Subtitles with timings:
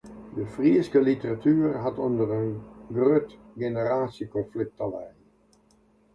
[0.35, 2.51] De Fryske literatuer hat ûnder in
[2.97, 3.29] grut
[3.61, 5.17] generaasjekonflikt te lijen.